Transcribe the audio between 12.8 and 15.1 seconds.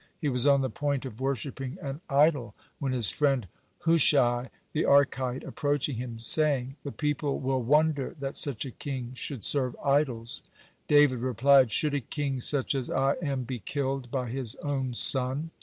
I am be killed by his own